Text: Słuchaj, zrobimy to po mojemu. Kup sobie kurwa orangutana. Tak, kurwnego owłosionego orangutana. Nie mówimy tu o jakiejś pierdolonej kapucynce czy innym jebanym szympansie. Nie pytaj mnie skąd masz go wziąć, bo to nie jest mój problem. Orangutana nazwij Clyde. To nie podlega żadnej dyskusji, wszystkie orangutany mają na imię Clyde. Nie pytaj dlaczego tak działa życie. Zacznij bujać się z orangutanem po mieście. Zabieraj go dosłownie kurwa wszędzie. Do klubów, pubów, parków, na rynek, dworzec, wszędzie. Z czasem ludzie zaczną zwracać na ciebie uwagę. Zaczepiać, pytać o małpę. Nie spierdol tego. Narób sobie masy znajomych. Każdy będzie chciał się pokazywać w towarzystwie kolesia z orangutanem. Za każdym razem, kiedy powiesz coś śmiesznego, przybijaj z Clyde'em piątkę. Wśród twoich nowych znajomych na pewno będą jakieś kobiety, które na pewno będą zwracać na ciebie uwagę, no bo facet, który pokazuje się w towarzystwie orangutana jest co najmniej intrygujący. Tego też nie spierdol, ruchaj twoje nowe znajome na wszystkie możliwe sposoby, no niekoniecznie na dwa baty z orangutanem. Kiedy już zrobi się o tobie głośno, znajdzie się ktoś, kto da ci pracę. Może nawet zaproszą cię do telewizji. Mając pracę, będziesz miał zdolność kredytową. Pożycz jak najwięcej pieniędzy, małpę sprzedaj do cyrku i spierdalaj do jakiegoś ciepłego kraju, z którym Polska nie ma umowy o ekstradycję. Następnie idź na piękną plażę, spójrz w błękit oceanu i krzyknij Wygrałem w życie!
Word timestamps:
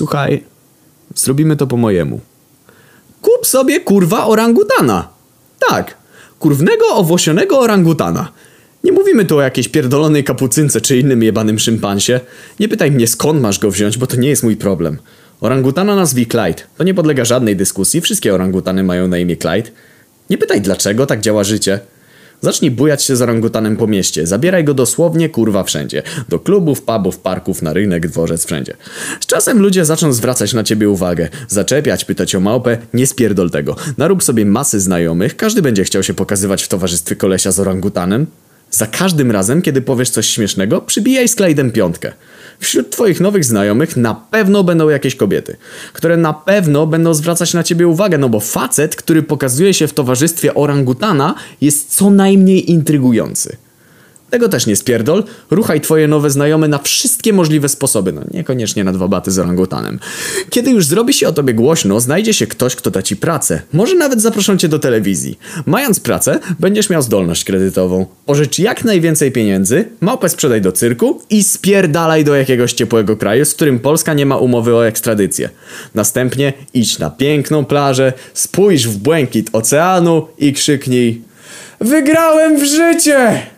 Słuchaj, 0.00 0.44
zrobimy 1.14 1.56
to 1.56 1.66
po 1.66 1.76
mojemu. 1.76 2.20
Kup 3.22 3.46
sobie 3.46 3.80
kurwa 3.80 4.26
orangutana. 4.26 5.08
Tak, 5.68 5.96
kurwnego 6.38 6.86
owłosionego 6.94 7.58
orangutana. 7.58 8.32
Nie 8.84 8.92
mówimy 8.92 9.24
tu 9.24 9.36
o 9.36 9.42
jakiejś 9.42 9.68
pierdolonej 9.68 10.24
kapucynce 10.24 10.80
czy 10.80 10.98
innym 10.98 11.22
jebanym 11.22 11.58
szympansie. 11.58 12.20
Nie 12.60 12.68
pytaj 12.68 12.90
mnie 12.90 13.06
skąd 13.06 13.40
masz 13.40 13.58
go 13.58 13.70
wziąć, 13.70 13.98
bo 13.98 14.06
to 14.06 14.16
nie 14.16 14.28
jest 14.28 14.42
mój 14.42 14.56
problem. 14.56 14.98
Orangutana 15.40 15.96
nazwij 15.96 16.26
Clyde. 16.26 16.62
To 16.76 16.84
nie 16.84 16.94
podlega 16.94 17.24
żadnej 17.24 17.56
dyskusji, 17.56 18.00
wszystkie 18.00 18.34
orangutany 18.34 18.82
mają 18.82 19.08
na 19.08 19.18
imię 19.18 19.36
Clyde. 19.36 19.70
Nie 20.30 20.38
pytaj 20.38 20.60
dlaczego 20.60 21.06
tak 21.06 21.20
działa 21.20 21.44
życie. 21.44 21.80
Zacznij 22.40 22.70
bujać 22.70 23.04
się 23.04 23.16
z 23.16 23.22
orangutanem 23.22 23.76
po 23.76 23.86
mieście. 23.86 24.26
Zabieraj 24.26 24.64
go 24.64 24.74
dosłownie 24.74 25.28
kurwa 25.28 25.64
wszędzie. 25.64 26.02
Do 26.28 26.38
klubów, 26.38 26.82
pubów, 26.82 27.18
parków, 27.18 27.62
na 27.62 27.72
rynek, 27.72 28.08
dworzec, 28.08 28.46
wszędzie. 28.46 28.76
Z 29.20 29.26
czasem 29.26 29.58
ludzie 29.58 29.84
zaczną 29.84 30.12
zwracać 30.12 30.52
na 30.52 30.64
ciebie 30.64 30.90
uwagę. 30.90 31.28
Zaczepiać, 31.48 32.04
pytać 32.04 32.34
o 32.34 32.40
małpę. 32.40 32.78
Nie 32.94 33.06
spierdol 33.06 33.50
tego. 33.50 33.76
Narób 33.98 34.22
sobie 34.22 34.46
masy 34.46 34.80
znajomych. 34.80 35.36
Każdy 35.36 35.62
będzie 35.62 35.84
chciał 35.84 36.02
się 36.02 36.14
pokazywać 36.14 36.62
w 36.62 36.68
towarzystwie 36.68 37.16
kolesia 37.16 37.52
z 37.52 37.60
orangutanem. 37.60 38.26
Za 38.70 38.86
każdym 38.86 39.30
razem, 39.30 39.62
kiedy 39.62 39.82
powiesz 39.82 40.10
coś 40.10 40.26
śmiesznego, 40.26 40.80
przybijaj 40.80 41.28
z 41.28 41.36
Clyde'em 41.36 41.72
piątkę. 41.72 42.12
Wśród 42.58 42.90
twoich 42.90 43.20
nowych 43.20 43.44
znajomych 43.44 43.96
na 43.96 44.14
pewno 44.14 44.64
będą 44.64 44.88
jakieś 44.88 45.16
kobiety, 45.16 45.56
które 45.92 46.16
na 46.16 46.32
pewno 46.32 46.86
będą 46.86 47.14
zwracać 47.14 47.54
na 47.54 47.62
ciebie 47.62 47.88
uwagę, 47.88 48.18
no 48.18 48.28
bo 48.28 48.40
facet, 48.40 48.96
który 48.96 49.22
pokazuje 49.22 49.74
się 49.74 49.86
w 49.86 49.94
towarzystwie 49.94 50.54
orangutana 50.54 51.34
jest 51.60 51.96
co 51.96 52.10
najmniej 52.10 52.70
intrygujący. 52.70 53.56
Tego 54.30 54.48
też 54.48 54.66
nie 54.66 54.76
spierdol, 54.76 55.24
ruchaj 55.50 55.80
twoje 55.80 56.08
nowe 56.08 56.30
znajome 56.30 56.68
na 56.68 56.78
wszystkie 56.78 57.32
możliwe 57.32 57.68
sposoby, 57.68 58.12
no 58.12 58.22
niekoniecznie 58.30 58.84
na 58.84 58.92
dwa 58.92 59.08
baty 59.08 59.30
z 59.30 59.38
orangutanem. 59.38 59.98
Kiedy 60.50 60.70
już 60.70 60.86
zrobi 60.86 61.14
się 61.14 61.28
o 61.28 61.32
tobie 61.32 61.54
głośno, 61.54 62.00
znajdzie 62.00 62.34
się 62.34 62.46
ktoś, 62.46 62.76
kto 62.76 62.90
da 62.90 63.02
ci 63.02 63.16
pracę. 63.16 63.62
Może 63.72 63.94
nawet 63.94 64.22
zaproszą 64.22 64.56
cię 64.56 64.68
do 64.68 64.78
telewizji. 64.78 65.38
Mając 65.66 66.00
pracę, 66.00 66.38
będziesz 66.60 66.90
miał 66.90 67.02
zdolność 67.02 67.44
kredytową. 67.44 68.06
Pożycz 68.26 68.58
jak 68.58 68.84
najwięcej 68.84 69.32
pieniędzy, 69.32 69.84
małpę 70.00 70.28
sprzedaj 70.28 70.60
do 70.60 70.72
cyrku 70.72 71.22
i 71.30 71.44
spierdalaj 71.44 72.24
do 72.24 72.34
jakiegoś 72.34 72.72
ciepłego 72.72 73.16
kraju, 73.16 73.44
z 73.44 73.54
którym 73.54 73.78
Polska 73.78 74.14
nie 74.14 74.26
ma 74.26 74.36
umowy 74.36 74.74
o 74.74 74.86
ekstradycję. 74.86 75.48
Następnie 75.94 76.52
idź 76.74 76.98
na 76.98 77.10
piękną 77.10 77.64
plażę, 77.64 78.12
spójrz 78.34 78.88
w 78.88 78.96
błękit 78.96 79.50
oceanu 79.52 80.26
i 80.38 80.52
krzyknij 80.52 81.30
Wygrałem 81.80 82.60
w 82.60 82.64
życie! 82.64 83.49